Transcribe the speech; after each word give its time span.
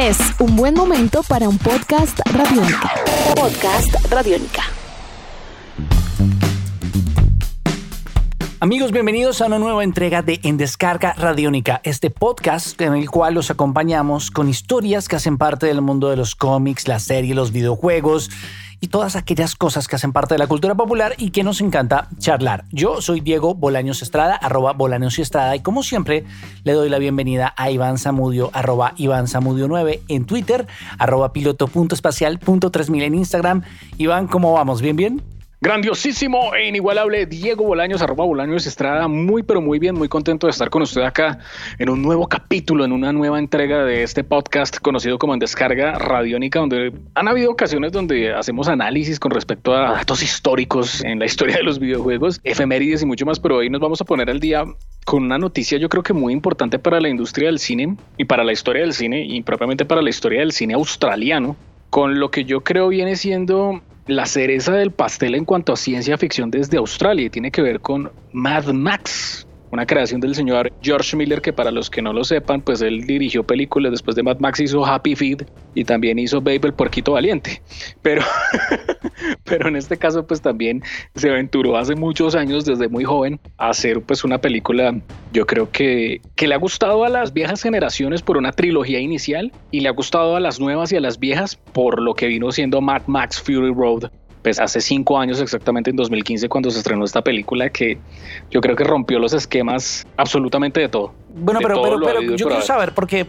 Es 0.00 0.16
un 0.38 0.56
buen 0.56 0.72
momento 0.72 1.22
para 1.28 1.46
un 1.46 1.58
podcast 1.58 2.20
radiónica. 2.32 2.90
Podcast 3.36 4.10
radiónica. 4.10 4.62
Amigos, 8.60 8.92
bienvenidos 8.92 9.42
a 9.42 9.46
una 9.46 9.58
nueva 9.58 9.84
entrega 9.84 10.22
de 10.22 10.40
En 10.42 10.56
Descarga 10.56 11.12
Radiónica, 11.12 11.82
este 11.84 12.08
podcast 12.08 12.80
en 12.80 12.94
el 12.94 13.10
cual 13.10 13.34
los 13.34 13.50
acompañamos 13.50 14.30
con 14.30 14.48
historias 14.48 15.06
que 15.06 15.16
hacen 15.16 15.36
parte 15.36 15.66
del 15.66 15.82
mundo 15.82 16.08
de 16.08 16.16
los 16.16 16.34
cómics, 16.34 16.88
la 16.88 16.98
serie, 16.98 17.34
los 17.34 17.52
videojuegos 17.52 18.30
y 18.80 18.88
todas 18.88 19.16
aquellas 19.16 19.54
cosas 19.54 19.88
que 19.88 19.96
hacen 19.96 20.12
parte 20.12 20.34
de 20.34 20.38
la 20.38 20.46
cultura 20.46 20.74
popular 20.74 21.14
y 21.18 21.30
que 21.30 21.42
nos 21.42 21.60
encanta 21.60 22.08
charlar. 22.18 22.64
Yo 22.72 23.00
soy 23.00 23.20
Diego 23.20 23.54
Bolaños 23.54 24.02
Estrada, 24.02 24.34
arroba 24.34 24.72
Bolaños 24.72 25.18
Estrada, 25.18 25.54
y 25.54 25.60
como 25.60 25.82
siempre 25.82 26.24
le 26.64 26.72
doy 26.72 26.88
la 26.88 26.98
bienvenida 26.98 27.54
a 27.56 27.70
Iván 27.70 27.98
Zamudio, 27.98 28.50
arroba 28.52 28.94
Iván 28.96 29.28
Zamudio 29.28 29.68
9 29.68 30.02
en 30.08 30.24
Twitter, 30.24 30.66
arroba 30.98 31.32
piloto.espacial.3000 31.32 33.02
en 33.02 33.14
Instagram. 33.14 33.62
Iván, 33.98 34.26
¿cómo 34.26 34.52
vamos? 34.52 34.80
¿Bien, 34.80 34.96
bien? 34.96 35.39
Grandiosísimo 35.62 36.54
e 36.54 36.68
inigualable 36.68 37.26
Diego 37.26 37.64
Bolaños, 37.64 38.00
arroba 38.00 38.24
Bolaños 38.24 38.66
Estrada, 38.66 39.08
muy 39.08 39.42
pero 39.42 39.60
muy 39.60 39.78
bien, 39.78 39.94
muy 39.94 40.08
contento 40.08 40.46
de 40.46 40.52
estar 40.52 40.70
con 40.70 40.80
usted 40.80 41.02
acá 41.02 41.38
en 41.78 41.90
un 41.90 42.00
nuevo 42.00 42.28
capítulo, 42.28 42.82
en 42.82 42.92
una 42.92 43.12
nueva 43.12 43.38
entrega 43.38 43.84
de 43.84 44.02
este 44.02 44.24
podcast 44.24 44.78
conocido 44.78 45.18
como 45.18 45.34
en 45.34 45.38
Descarga 45.38 45.98
Radiónica, 45.98 46.60
donde 46.60 46.94
han 47.14 47.28
habido 47.28 47.50
ocasiones 47.50 47.92
donde 47.92 48.32
hacemos 48.32 48.68
análisis 48.68 49.20
con 49.20 49.32
respecto 49.32 49.74
a 49.74 49.92
datos 49.92 50.22
históricos 50.22 51.04
en 51.04 51.18
la 51.18 51.26
historia 51.26 51.56
de 51.56 51.62
los 51.62 51.78
videojuegos, 51.78 52.40
efemérides 52.42 53.02
y 53.02 53.06
mucho 53.06 53.26
más, 53.26 53.38
pero 53.38 53.56
hoy 53.56 53.68
nos 53.68 53.82
vamos 53.82 54.00
a 54.00 54.06
poner 54.06 54.30
al 54.30 54.40
día 54.40 54.64
con 55.04 55.24
una 55.24 55.36
noticia 55.36 55.76
yo 55.76 55.90
creo 55.90 56.02
que 56.02 56.14
muy 56.14 56.32
importante 56.32 56.78
para 56.78 57.02
la 57.02 57.10
industria 57.10 57.48
del 57.48 57.58
cine 57.58 57.98
y 58.16 58.24
para 58.24 58.44
la 58.44 58.52
historia 58.52 58.80
del 58.80 58.94
cine 58.94 59.26
y 59.26 59.42
propiamente 59.42 59.84
para 59.84 60.00
la 60.00 60.08
historia 60.08 60.40
del 60.40 60.52
cine 60.52 60.72
australiano, 60.72 61.54
con 61.90 62.18
lo 62.18 62.30
que 62.30 62.46
yo 62.46 62.62
creo 62.62 62.88
viene 62.88 63.16
siendo 63.16 63.82
la 64.06 64.26
cereza 64.26 64.72
del 64.74 64.92
pastel 64.92 65.34
en 65.34 65.44
cuanto 65.44 65.72
a 65.72 65.76
ciencia 65.76 66.18
ficción 66.18 66.50
desde 66.50 66.78
Australia 66.78 67.30
tiene 67.30 67.50
que 67.50 67.62
ver 67.62 67.80
con 67.80 68.12
Mad 68.32 68.66
Max, 68.72 69.46
una 69.70 69.86
creación 69.86 70.20
del 70.20 70.34
señor 70.34 70.72
George 70.82 71.16
Miller 71.16 71.40
que 71.40 71.52
para 71.52 71.70
los 71.70 71.90
que 71.90 72.02
no 72.02 72.12
lo 72.12 72.24
sepan, 72.24 72.60
pues 72.60 72.80
él 72.82 73.06
dirigió 73.06 73.44
películas, 73.44 73.92
después 73.92 74.16
de 74.16 74.22
Mad 74.22 74.38
Max 74.38 74.60
hizo 74.60 74.84
Happy 74.84 75.14
Feet 75.14 75.44
y 75.74 75.84
también 75.84 76.18
hizo 76.18 76.40
Babe 76.40 76.60
el 76.64 76.74
puerquito 76.74 77.12
valiente. 77.12 77.62
Pero, 78.02 78.22
pero 79.44 79.68
en 79.68 79.76
este 79.76 79.96
caso 79.96 80.26
pues 80.26 80.40
también 80.40 80.82
se 81.14 81.30
aventuró 81.30 81.76
hace 81.76 81.94
muchos 81.94 82.34
años, 82.34 82.64
desde 82.64 82.88
muy 82.88 83.04
joven, 83.04 83.40
a 83.58 83.70
hacer 83.70 84.00
pues 84.02 84.24
una 84.24 84.38
película, 84.38 85.00
yo 85.32 85.46
creo 85.46 85.70
que, 85.70 86.20
que 86.34 86.46
le 86.46 86.54
ha 86.54 86.58
gustado 86.58 87.04
a 87.04 87.08
las 87.08 87.32
viejas 87.32 87.62
generaciones 87.62 88.22
por 88.22 88.36
una 88.36 88.52
trilogía 88.52 88.98
inicial 88.98 89.52
y 89.70 89.80
le 89.80 89.88
ha 89.88 89.92
gustado 89.92 90.36
a 90.36 90.40
las 90.40 90.60
nuevas 90.60 90.92
y 90.92 90.96
a 90.96 91.00
las 91.00 91.18
viejas 91.18 91.56
por 91.56 92.00
lo 92.00 92.14
que 92.14 92.26
vino 92.26 92.50
siendo 92.52 92.80
Mad 92.80 93.02
Max 93.06 93.40
Fury 93.40 93.72
Road 93.72 94.10
pues 94.42 94.58
hace 94.58 94.80
cinco 94.80 95.18
años 95.18 95.40
exactamente 95.40 95.90
en 95.90 95.96
2015 95.96 96.48
cuando 96.48 96.70
se 96.70 96.78
estrenó 96.78 97.04
esta 97.04 97.22
película 97.22 97.70
que 97.70 97.98
yo 98.50 98.60
creo 98.60 98.76
que 98.76 98.84
rompió 98.84 99.18
los 99.18 99.32
esquemas 99.32 100.06
absolutamente 100.16 100.80
de 100.80 100.88
todo. 100.88 101.12
Bueno, 101.34 101.60
pero, 101.62 101.82
pero, 101.82 102.22
yo 102.22 102.48
quiero 102.48 102.62
saber 102.62 102.94
porque 102.94 103.26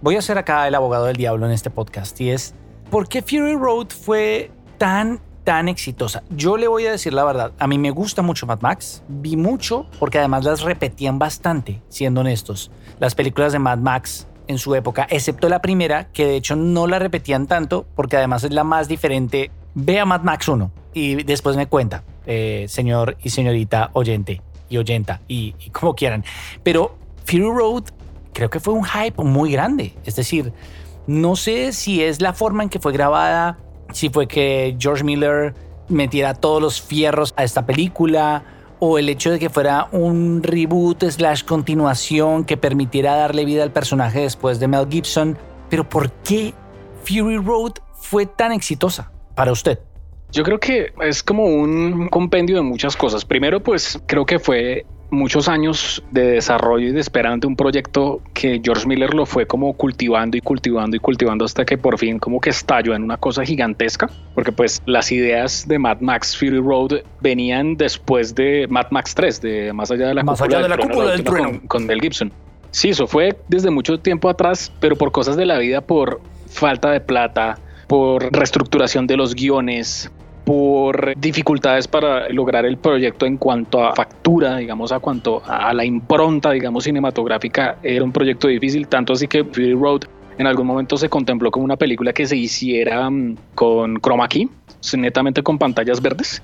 voy 0.00 0.16
a 0.16 0.22
ser 0.22 0.38
acá 0.38 0.66
el 0.66 0.74
abogado 0.74 1.06
del 1.06 1.16
diablo 1.16 1.46
en 1.46 1.52
este 1.52 1.70
podcast 1.70 2.20
y 2.20 2.30
es 2.30 2.54
¿por 2.90 3.08
qué 3.08 3.22
Fury 3.22 3.54
Road 3.54 3.88
fue 3.88 4.50
tan 4.78 5.20
tan 5.44 5.68
exitosa? 5.68 6.22
Yo 6.30 6.56
le 6.56 6.68
voy 6.68 6.86
a 6.86 6.90
decir 6.92 7.12
la 7.12 7.24
verdad, 7.24 7.52
a 7.58 7.66
mí 7.66 7.78
me 7.78 7.90
gusta 7.90 8.22
mucho 8.22 8.46
Mad 8.46 8.60
Max, 8.60 9.02
vi 9.08 9.36
mucho 9.36 9.86
porque 9.98 10.18
además 10.18 10.44
las 10.44 10.62
repetían 10.62 11.18
bastante, 11.18 11.82
siendo 11.88 12.22
honestos. 12.22 12.70
Las 12.98 13.14
películas 13.14 13.52
de 13.52 13.58
Mad 13.58 13.78
Max 13.78 14.26
en 14.46 14.58
su 14.58 14.74
época, 14.74 15.06
excepto 15.10 15.48
la 15.48 15.60
primera, 15.60 16.08
que 16.12 16.26
de 16.26 16.36
hecho 16.36 16.56
no 16.56 16.86
la 16.86 16.98
repetían 16.98 17.46
tanto 17.46 17.86
porque 17.94 18.16
además 18.16 18.44
es 18.44 18.52
la 18.52 18.64
más 18.64 18.88
diferente 18.88 19.50
Vea 19.74 20.04
Mad 20.04 20.22
Max 20.22 20.48
1 20.48 20.70
y 20.94 21.22
después 21.24 21.56
me 21.56 21.66
cuenta, 21.66 22.04
eh, 22.26 22.66
señor 22.68 23.16
y 23.22 23.30
señorita 23.30 23.90
oyente 23.92 24.40
y 24.68 24.78
oyenta 24.78 25.20
y, 25.28 25.52
como 25.72 25.94
quieran. 25.94 26.24
Pero 26.62 26.96
Fury 27.24 27.42
Road 27.42 27.84
creo 28.32 28.50
que 28.50 28.60
fue 28.60 28.74
un 28.74 28.84
hype 28.84 29.22
muy 29.22 29.52
grande. 29.52 29.94
Es 30.04 30.16
decir, 30.16 30.52
no 31.06 31.36
sé 31.36 31.72
si 31.72 32.02
es 32.02 32.20
la 32.20 32.32
forma 32.32 32.62
en 32.62 32.68
que 32.68 32.78
fue 32.78 32.92
grabada, 32.92 33.58
si 33.92 34.10
fue 34.10 34.26
que 34.26 34.76
George 34.78 35.04
Miller 35.04 35.54
metiera 35.88 36.34
todos 36.34 36.62
los 36.62 36.80
fierros 36.80 37.34
a 37.36 37.44
esta 37.44 37.66
película 37.66 38.44
o 38.78 38.98
el 38.98 39.08
hecho 39.08 39.30
de 39.30 39.38
que 39.38 39.50
fuera 39.50 39.88
un 39.92 40.42
reboot 40.42 41.04
slash 41.04 41.44
continuación 41.44 42.44
que 42.44 42.56
permitiera 42.56 43.16
darle 43.16 43.44
vida 43.44 43.62
al 43.62 43.72
personaje 43.72 44.20
después 44.20 44.60
de 44.60 44.68
Mel 44.68 44.86
Gibson. 44.88 45.36
Pero 45.68 45.88
¿por 45.88 46.12
qué 46.12 46.54
Fury 47.04 47.38
Road 47.38 47.72
fue 47.94 48.26
tan 48.26 48.52
exitosa? 48.52 49.13
Para 49.34 49.52
usted? 49.52 49.78
Yo 50.32 50.42
creo 50.42 50.58
que 50.58 50.92
es 51.02 51.22
como 51.22 51.44
un 51.44 52.08
compendio 52.08 52.56
de 52.56 52.62
muchas 52.62 52.96
cosas. 52.96 53.24
Primero, 53.24 53.62
pues 53.62 54.00
creo 54.06 54.26
que 54.26 54.38
fue 54.38 54.84
muchos 55.10 55.48
años 55.48 56.02
de 56.10 56.22
desarrollo 56.22 56.88
y 56.88 56.92
de 56.92 57.00
espera 57.00 57.32
ante 57.32 57.46
un 57.46 57.56
proyecto 57.56 58.20
que 58.34 58.60
George 58.62 58.86
Miller 58.86 59.14
lo 59.14 59.26
fue 59.26 59.46
como 59.46 59.72
cultivando 59.74 60.36
y 60.36 60.40
cultivando 60.40 60.96
y 60.96 61.00
cultivando 61.00 61.44
hasta 61.44 61.64
que 61.64 61.78
por 61.78 61.98
fin 61.98 62.18
como 62.18 62.40
que 62.40 62.50
estalló 62.50 62.94
en 62.94 63.04
una 63.04 63.16
cosa 63.16 63.44
gigantesca, 63.44 64.10
porque 64.34 64.52
pues 64.52 64.82
las 64.86 65.12
ideas 65.12 65.66
de 65.68 65.78
Mad 65.78 66.00
Max 66.00 66.36
Fury 66.36 66.58
Road 66.58 67.02
venían 67.20 67.76
después 67.76 68.34
de 68.34 68.66
Mad 68.68 68.86
Max 68.90 69.14
3, 69.14 69.40
de 69.40 69.72
más 69.72 69.90
allá 69.90 70.08
de 70.08 70.14
la 70.14 70.24
más 70.24 70.40
allá 70.42 70.60
de 70.60 70.68
la 70.68 70.76
cúpula 70.76 71.12
del 71.12 71.24
trueno 71.24 71.50
con, 71.50 71.58
con 71.60 71.86
Mel 71.86 72.00
Gibson. 72.00 72.32
Sí, 72.70 72.88
eso 72.88 73.06
fue 73.06 73.38
desde 73.48 73.70
mucho 73.70 74.00
tiempo 74.00 74.28
atrás, 74.28 74.72
pero 74.80 74.96
por 74.96 75.12
cosas 75.12 75.36
de 75.36 75.46
la 75.46 75.58
vida, 75.58 75.80
por 75.80 76.20
falta 76.48 76.90
de 76.90 77.00
plata, 77.00 77.58
por 77.86 78.32
reestructuración 78.32 79.06
de 79.06 79.16
los 79.16 79.34
guiones, 79.34 80.10
por 80.44 81.18
dificultades 81.18 81.88
para 81.88 82.28
lograr 82.28 82.66
el 82.66 82.76
proyecto 82.76 83.26
en 83.26 83.38
cuanto 83.38 83.84
a 83.84 83.94
factura, 83.94 84.58
digamos, 84.58 84.92
a 84.92 85.00
cuanto 85.00 85.42
a 85.46 85.72
la 85.72 85.84
impronta, 85.84 86.50
digamos, 86.50 86.84
cinematográfica, 86.84 87.78
era 87.82 88.04
un 88.04 88.12
proyecto 88.12 88.48
difícil, 88.48 88.86
tanto 88.88 89.14
así 89.14 89.26
que 89.26 89.44
Fury 89.44 89.74
Road 89.74 90.02
en 90.36 90.46
algún 90.46 90.66
momento 90.66 90.96
se 90.96 91.08
contempló 91.08 91.50
como 91.50 91.64
una 91.64 91.76
película 91.76 92.12
que 92.12 92.26
se 92.26 92.36
hiciera 92.36 93.08
mm, 93.08 93.36
con 93.54 94.00
chroma 94.00 94.28
key, 94.28 94.48
netamente 94.96 95.42
con 95.42 95.58
pantallas 95.58 96.00
verdes, 96.02 96.42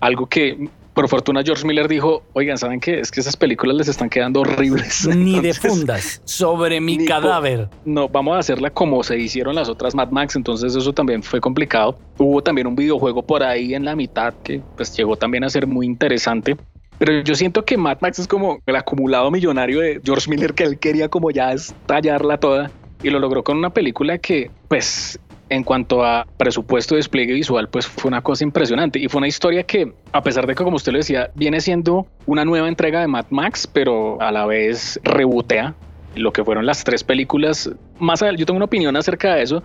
algo 0.00 0.26
que 0.26 0.68
por 0.96 1.08
fortuna 1.08 1.42
George 1.44 1.66
Miller 1.66 1.88
dijo, 1.88 2.22
oigan, 2.32 2.56
¿saben 2.56 2.80
qué? 2.80 3.00
Es 3.00 3.10
que 3.10 3.20
esas 3.20 3.36
películas 3.36 3.76
les 3.76 3.88
están 3.88 4.08
quedando 4.08 4.40
horribles. 4.40 5.06
Ni 5.14 5.40
de 5.40 5.52
fundas, 5.52 6.22
sobre 6.24 6.80
mi 6.80 7.04
cadáver. 7.04 7.68
No, 7.84 8.08
vamos 8.08 8.34
a 8.34 8.38
hacerla 8.38 8.70
como 8.70 9.04
se 9.04 9.18
hicieron 9.18 9.56
las 9.56 9.68
otras 9.68 9.94
Mad 9.94 10.08
Max, 10.08 10.36
entonces 10.36 10.74
eso 10.74 10.94
también 10.94 11.22
fue 11.22 11.38
complicado. 11.38 11.98
Hubo 12.16 12.42
también 12.42 12.66
un 12.66 12.74
videojuego 12.74 13.22
por 13.22 13.42
ahí 13.42 13.74
en 13.74 13.84
la 13.84 13.94
mitad 13.94 14.32
que 14.42 14.62
pues 14.74 14.96
llegó 14.96 15.16
también 15.16 15.44
a 15.44 15.50
ser 15.50 15.66
muy 15.66 15.84
interesante. 15.84 16.56
Pero 16.96 17.20
yo 17.20 17.34
siento 17.34 17.66
que 17.66 17.76
Mad 17.76 17.98
Max 18.00 18.18
es 18.20 18.26
como 18.26 18.60
el 18.64 18.74
acumulado 18.74 19.30
millonario 19.30 19.80
de 19.80 20.00
George 20.02 20.30
Miller 20.30 20.54
que 20.54 20.64
él 20.64 20.78
quería 20.78 21.10
como 21.10 21.30
ya 21.30 21.52
estallarla 21.52 22.40
toda 22.40 22.70
y 23.02 23.10
lo 23.10 23.18
logró 23.18 23.44
con 23.44 23.58
una 23.58 23.68
película 23.68 24.16
que 24.16 24.50
pues 24.68 25.20
en 25.48 25.62
cuanto 25.64 26.04
a 26.04 26.26
presupuesto 26.36 26.94
de 26.94 26.98
despliegue 26.98 27.32
visual, 27.32 27.68
pues 27.68 27.86
fue 27.86 28.08
una 28.08 28.22
cosa 28.22 28.44
impresionante 28.44 28.98
y 28.98 29.08
fue 29.08 29.18
una 29.18 29.28
historia 29.28 29.62
que, 29.62 29.92
a 30.12 30.22
pesar 30.22 30.46
de 30.46 30.54
que, 30.54 30.64
como 30.64 30.76
usted 30.76 30.92
lo 30.92 30.98
decía, 30.98 31.30
viene 31.34 31.60
siendo 31.60 32.06
una 32.26 32.44
nueva 32.44 32.68
entrega 32.68 33.00
de 33.00 33.06
Mad 33.06 33.26
Max, 33.30 33.66
pero 33.66 34.20
a 34.20 34.32
la 34.32 34.46
vez 34.46 35.00
rebotea 35.04 35.74
lo 36.14 36.32
que 36.32 36.42
fueron 36.44 36.66
las 36.66 36.82
tres 36.82 37.04
películas. 37.04 37.70
Más 37.98 38.22
allá, 38.22 38.36
yo 38.36 38.46
tengo 38.46 38.56
una 38.56 38.64
opinión 38.64 38.96
acerca 38.96 39.34
de 39.34 39.42
eso, 39.42 39.62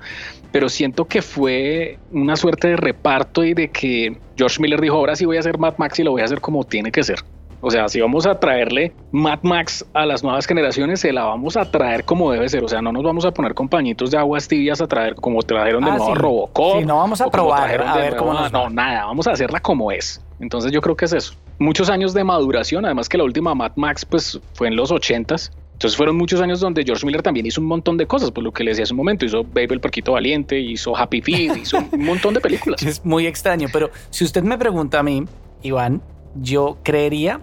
pero 0.52 0.70
siento 0.70 1.06
que 1.06 1.22
fue 1.22 1.97
una 2.12 2.36
suerte 2.36 2.70
de 2.70 2.78
reparto 2.78 3.44
y 3.44 3.53
de 3.53 3.70
que 3.70 4.18
George 4.38 4.62
Miller 4.62 4.81
dijo, 4.81 4.96
ahora 4.96 5.16
sí 5.16 5.25
voy 5.25 5.38
a 5.38 5.40
hacer 5.40 5.58
Mad 5.58 5.75
Max 5.78 6.00
y 6.00 6.03
lo 6.03 6.12
voy 6.12 6.22
a 6.22 6.25
hacer 6.25 6.41
como 6.41 6.64
tiene 6.64 6.91
que 6.91 7.03
ser. 7.03 7.20
O 7.61 7.69
sea, 7.69 7.88
si 7.88 8.01
vamos 8.01 8.25
a 8.25 8.39
traerle 8.39 8.91
Mad 9.11 9.39
Max 9.44 9.85
a 9.94 10.05
las 10.05 10.23
nuevas 10.23 10.47
generaciones, 10.47 10.99
se 10.99 11.13
la 11.13 11.25
vamos 11.25 11.55
a 11.57 11.69
traer 11.69 12.03
como 12.03 12.31
debe 12.31 12.49
ser. 12.49 12.63
O 12.63 12.67
sea, 12.67 12.81
no 12.81 12.91
nos 12.91 13.03
vamos 13.03 13.23
a 13.23 13.31
poner 13.31 13.53
compañitos 13.53 14.09
de 14.09 14.17
aguas 14.17 14.47
tibias 14.47 14.81
a 14.81 14.87
traer 14.87 15.16
como 15.16 15.43
trajeron 15.43 15.84
de 15.84 15.91
ah, 15.91 15.97
nuevo 15.97 16.16
Robocop. 16.16 16.79
Sí, 16.79 16.85
no 16.85 16.97
vamos 16.97 17.22
a 17.22 17.29
probar 17.29 17.81
a 17.81 17.96
ver 17.97 18.16
cómo 18.16 18.34
No, 18.49 18.69
nada, 18.69 19.05
vamos 19.05 19.28
a 19.28 19.31
hacerla 19.31 19.59
como 19.59 19.91
es. 19.91 20.22
Entonces 20.40 20.72
yo 20.72 20.81
creo 20.81 20.96
que 20.96 21.05
es 21.05 21.13
eso. 21.13 21.35
Muchos 21.59 21.91
años 21.91 22.16
de 22.16 22.23
maduración, 22.23 22.84
además 22.85 23.08
que 23.08 23.19
la 23.19 23.23
última 23.23 23.53
Mad 23.53 23.73
Max 23.75 24.05
pues 24.05 24.40
fue 24.53 24.67
en 24.67 24.75
los 24.75 24.91
ochentas. 24.91 25.52
Entonces 25.73 25.97
fueron 25.97 26.16
muchos 26.16 26.41
años 26.41 26.59
donde 26.59 26.84
George 26.84 27.05
Miller 27.05 27.22
también 27.22 27.46
hizo 27.46 27.61
un 27.61 27.67
montón 27.67 27.97
de 27.97 28.05
cosas, 28.05 28.29
por 28.31 28.43
lo 28.43 28.52
que 28.52 28.64
le 28.64 28.72
decía 28.72 28.84
hace 28.84 28.93
un 28.93 28.97
momento, 28.97 29.25
hizo 29.25 29.43
Baby 29.43 29.67
el 29.72 29.79
Porquito 29.79 30.11
Valiente, 30.11 30.59
hizo 30.59 30.96
Happy 30.96 31.22
Feet, 31.22 31.57
hizo 31.57 31.78
un 31.91 32.05
montón 32.05 32.35
de 32.35 32.40
películas. 32.40 32.84
Es 32.84 33.03
muy 33.03 33.25
extraño, 33.25 33.67
pero 33.73 33.90
si 34.11 34.23
usted 34.23 34.43
me 34.43 34.59
pregunta 34.59 34.99
a 34.99 35.03
mí, 35.03 35.25
Iván, 35.64 36.03
yo 36.35 36.78
creería 36.84 37.41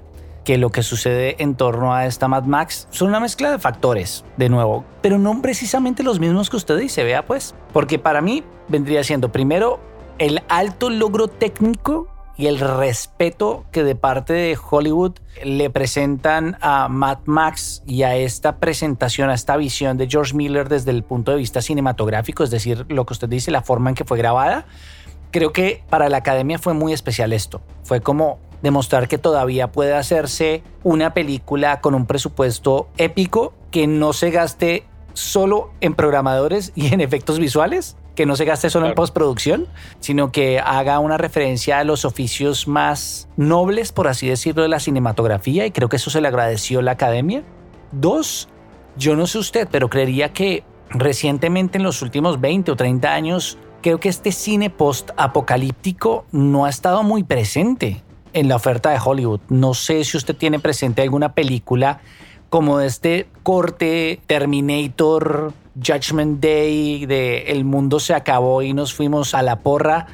que 0.48 0.56
lo 0.56 0.70
que 0.70 0.82
sucede 0.82 1.36
en 1.40 1.56
torno 1.56 1.92
a 1.92 2.06
esta 2.06 2.26
Mad 2.26 2.44
Max 2.44 2.88
son 2.90 3.08
una 3.08 3.20
mezcla 3.20 3.50
de 3.50 3.58
factores, 3.58 4.24
de 4.38 4.48
nuevo, 4.48 4.82
pero 5.02 5.18
no 5.18 5.42
precisamente 5.42 6.02
los 6.02 6.20
mismos 6.20 6.48
que 6.48 6.56
usted 6.56 6.78
dice, 6.78 7.04
vea 7.04 7.26
pues, 7.26 7.54
porque 7.74 7.98
para 7.98 8.22
mí 8.22 8.42
vendría 8.66 9.04
siendo 9.04 9.30
primero 9.30 9.78
el 10.16 10.40
alto 10.48 10.88
logro 10.88 11.28
técnico 11.28 12.08
y 12.38 12.46
el 12.46 12.60
respeto 12.60 13.66
que 13.72 13.84
de 13.84 13.94
parte 13.94 14.32
de 14.32 14.56
Hollywood 14.70 15.18
le 15.44 15.68
presentan 15.68 16.56
a 16.62 16.88
Mad 16.88 17.18
Max 17.26 17.82
y 17.86 18.04
a 18.04 18.16
esta 18.16 18.56
presentación, 18.56 19.28
a 19.28 19.34
esta 19.34 19.54
visión 19.58 19.98
de 19.98 20.08
George 20.08 20.34
Miller 20.34 20.70
desde 20.70 20.92
el 20.92 21.02
punto 21.02 21.32
de 21.32 21.36
vista 21.36 21.60
cinematográfico, 21.60 22.42
es 22.42 22.50
decir, 22.50 22.86
lo 22.88 23.04
que 23.04 23.12
usted 23.12 23.28
dice, 23.28 23.50
la 23.50 23.60
forma 23.60 23.90
en 23.90 23.96
que 23.96 24.04
fue 24.04 24.16
grabada, 24.16 24.64
creo 25.30 25.52
que 25.52 25.84
para 25.90 26.08
la 26.08 26.16
academia 26.16 26.58
fue 26.58 26.72
muy 26.72 26.94
especial 26.94 27.34
esto. 27.34 27.60
Fue 27.82 28.00
como 28.00 28.47
demostrar 28.62 29.08
que 29.08 29.18
todavía 29.18 29.72
puede 29.72 29.94
hacerse 29.94 30.62
una 30.82 31.14
película 31.14 31.80
con 31.80 31.94
un 31.94 32.06
presupuesto 32.06 32.88
épico 32.96 33.54
que 33.70 33.86
no 33.86 34.12
se 34.12 34.30
gaste 34.30 34.84
solo 35.12 35.70
en 35.80 35.94
programadores 35.94 36.72
y 36.74 36.92
en 36.92 37.00
efectos 37.00 37.38
visuales, 37.38 37.96
que 38.14 38.26
no 38.26 38.36
se 38.36 38.44
gaste 38.44 38.70
solo 38.70 38.86
en 38.86 38.94
postproducción, 38.94 39.66
sino 40.00 40.32
que 40.32 40.58
haga 40.58 40.98
una 40.98 41.18
referencia 41.18 41.78
a 41.78 41.84
los 41.84 42.04
oficios 42.04 42.66
más 42.66 43.28
nobles, 43.36 43.92
por 43.92 44.08
así 44.08 44.28
decirlo, 44.28 44.62
de 44.62 44.68
la 44.68 44.80
cinematografía, 44.80 45.66
y 45.66 45.70
creo 45.70 45.88
que 45.88 45.96
eso 45.96 46.10
se 46.10 46.20
le 46.20 46.28
agradeció 46.28 46.82
la 46.82 46.92
academia. 46.92 47.42
Dos, 47.92 48.48
yo 48.96 49.14
no 49.16 49.26
sé 49.26 49.38
usted, 49.38 49.68
pero 49.70 49.88
creería 49.88 50.32
que 50.32 50.64
recientemente 50.90 51.78
en 51.78 51.84
los 51.84 52.02
últimos 52.02 52.40
20 52.40 52.72
o 52.72 52.76
30 52.76 53.12
años, 53.12 53.58
creo 53.82 54.00
que 54.00 54.08
este 54.08 54.32
cine 54.32 54.70
post-apocalíptico 54.70 56.24
no 56.32 56.64
ha 56.64 56.70
estado 56.70 57.02
muy 57.02 57.22
presente 57.22 58.02
en 58.32 58.48
la 58.48 58.56
oferta 58.56 58.90
de 58.90 58.98
Hollywood. 59.04 59.40
No 59.48 59.74
sé 59.74 60.04
si 60.04 60.16
usted 60.16 60.36
tiene 60.36 60.58
presente 60.58 61.02
alguna 61.02 61.32
película 61.32 62.00
como 62.50 62.80
este 62.80 63.28
corte 63.42 64.20
Terminator 64.26 65.52
Judgment 65.74 66.40
Day, 66.40 67.06
de 67.06 67.52
el 67.52 67.64
mundo 67.64 68.00
se 68.00 68.14
acabó 68.14 68.62
y 68.62 68.72
nos 68.72 68.94
fuimos 68.94 69.34
a 69.34 69.42
la 69.42 69.60
porra. 69.60 70.06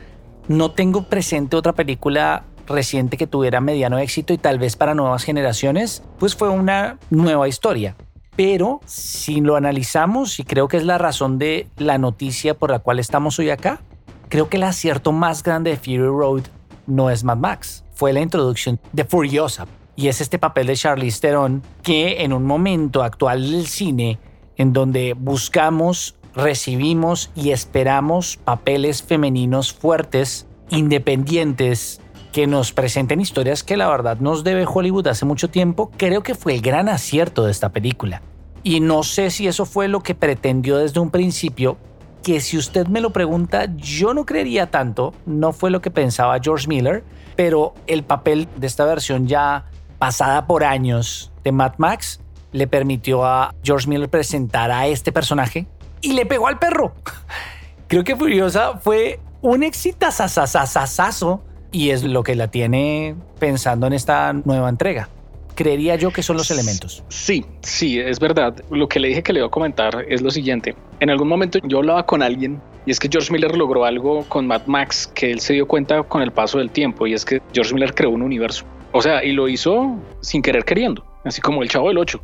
No 0.48 0.72
tengo 0.72 1.04
presente 1.04 1.56
otra 1.56 1.72
película 1.72 2.44
reciente 2.66 3.16
que 3.16 3.26
tuviera 3.26 3.60
mediano 3.60 3.98
éxito 3.98 4.32
y 4.32 4.38
tal 4.38 4.58
vez 4.58 4.76
para 4.76 4.94
nuevas 4.94 5.22
generaciones, 5.24 6.02
pues 6.18 6.34
fue 6.34 6.48
una 6.48 6.98
nueva 7.10 7.48
historia. 7.48 7.94
Pero 8.36 8.80
si 8.84 9.40
lo 9.40 9.54
analizamos, 9.54 10.40
y 10.40 10.44
creo 10.44 10.66
que 10.66 10.76
es 10.76 10.84
la 10.84 10.98
razón 10.98 11.38
de 11.38 11.68
la 11.76 11.98
noticia 11.98 12.54
por 12.54 12.70
la 12.70 12.80
cual 12.80 12.98
estamos 12.98 13.38
hoy 13.38 13.50
acá, 13.50 13.80
creo 14.28 14.48
que 14.48 14.56
el 14.56 14.64
acierto 14.64 15.12
más 15.12 15.42
grande 15.42 15.70
de 15.70 15.76
Fury 15.76 15.98
Road 15.98 16.42
no 16.86 17.10
es 17.10 17.22
Mad 17.22 17.36
Max, 17.36 17.83
fue 17.94 18.12
la 18.12 18.20
introducción 18.20 18.78
de 18.92 19.04
Furiosa. 19.04 19.66
Y 19.96 20.08
es 20.08 20.20
este 20.20 20.38
papel 20.38 20.66
de 20.66 20.76
Charlize 20.76 21.20
Theron 21.20 21.62
que 21.82 22.22
en 22.22 22.32
un 22.32 22.44
momento 22.44 23.02
actual 23.02 23.50
del 23.50 23.66
cine 23.66 24.18
en 24.56 24.72
donde 24.72 25.14
buscamos, 25.14 26.16
recibimos 26.34 27.30
y 27.34 27.50
esperamos 27.50 28.36
papeles 28.36 29.02
femeninos 29.02 29.72
fuertes, 29.72 30.46
independientes, 30.70 32.00
que 32.32 32.48
nos 32.48 32.72
presenten 32.72 33.20
historias 33.20 33.62
que 33.62 33.76
la 33.76 33.88
verdad 33.88 34.18
nos 34.18 34.42
debe 34.42 34.66
Hollywood 34.66 35.06
hace 35.06 35.24
mucho 35.24 35.48
tiempo, 35.48 35.92
creo 35.96 36.24
que 36.24 36.34
fue 36.34 36.54
el 36.54 36.62
gran 36.62 36.88
acierto 36.88 37.44
de 37.44 37.52
esta 37.52 37.68
película. 37.68 38.22
Y 38.64 38.80
no 38.80 39.04
sé 39.04 39.30
si 39.30 39.46
eso 39.46 39.66
fue 39.66 39.86
lo 39.86 40.00
que 40.00 40.16
pretendió 40.16 40.78
desde 40.78 40.98
un 40.98 41.10
principio, 41.10 41.76
que 42.24 42.40
si 42.40 42.56
usted 42.56 42.86
me 42.88 43.00
lo 43.00 43.10
pregunta, 43.10 43.66
yo 43.76 44.14
no 44.14 44.24
creería 44.24 44.70
tanto, 44.70 45.14
no 45.26 45.52
fue 45.52 45.70
lo 45.70 45.82
que 45.82 45.90
pensaba 45.90 46.40
George 46.42 46.66
Miller, 46.66 47.04
pero 47.36 47.74
el 47.86 48.02
papel 48.02 48.48
de 48.56 48.66
esta 48.66 48.86
versión 48.86 49.28
ya 49.28 49.66
pasada 49.98 50.46
por 50.46 50.64
años 50.64 51.32
de 51.44 51.52
Mad 51.52 51.74
Max 51.76 52.20
le 52.50 52.66
permitió 52.66 53.24
a 53.24 53.54
George 53.62 53.88
Miller 53.88 54.08
presentar 54.08 54.70
a 54.70 54.86
este 54.86 55.12
personaje 55.12 55.66
y 56.00 56.14
le 56.14 56.24
pegó 56.24 56.48
al 56.48 56.58
perro. 56.58 56.94
Creo 57.88 58.04
que 58.04 58.16
Furiosa 58.16 58.78
fue 58.78 59.20
un 59.42 59.62
exitazazazazazo 59.62 61.44
y 61.72 61.90
es 61.90 62.04
lo 62.04 62.22
que 62.22 62.36
la 62.36 62.48
tiene 62.48 63.16
pensando 63.38 63.86
en 63.86 63.92
esta 63.92 64.32
nueva 64.32 64.70
entrega. 64.70 65.10
Creería 65.54 65.96
yo 65.96 66.10
que 66.10 66.22
son 66.22 66.36
los 66.36 66.50
elementos. 66.50 67.02
Sí, 67.08 67.44
sí, 67.62 67.98
es 67.98 68.18
verdad. 68.18 68.54
Lo 68.70 68.88
que 68.88 69.00
le 69.00 69.08
dije 69.08 69.22
que 69.22 69.32
le 69.32 69.40
iba 69.40 69.46
a 69.46 69.50
comentar 69.50 70.04
es 70.08 70.22
lo 70.22 70.30
siguiente. 70.30 70.74
En 71.00 71.10
algún 71.10 71.28
momento 71.28 71.58
yo 71.64 71.78
hablaba 71.78 72.06
con 72.06 72.22
alguien 72.22 72.60
y 72.86 72.90
es 72.90 72.98
que 72.98 73.08
George 73.10 73.32
Miller 73.32 73.56
logró 73.56 73.84
algo 73.84 74.24
con 74.28 74.46
Mad 74.46 74.66
Max 74.66 75.10
que 75.14 75.30
él 75.30 75.40
se 75.40 75.54
dio 75.54 75.66
cuenta 75.66 76.02
con 76.02 76.22
el 76.22 76.32
paso 76.32 76.58
del 76.58 76.70
tiempo 76.70 77.06
y 77.06 77.14
es 77.14 77.24
que 77.24 77.40
George 77.52 77.74
Miller 77.74 77.94
creó 77.94 78.10
un 78.10 78.22
universo. 78.22 78.64
O 78.92 79.02
sea, 79.02 79.24
y 79.24 79.32
lo 79.32 79.48
hizo 79.48 79.96
sin 80.20 80.42
querer 80.42 80.64
queriendo 80.64 81.04
así 81.24 81.40
como 81.40 81.62
el 81.62 81.68
chavo 81.68 81.88
del 81.88 81.98
8, 81.98 82.20